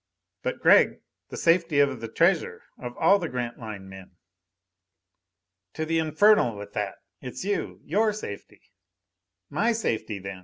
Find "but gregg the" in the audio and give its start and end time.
0.41-1.37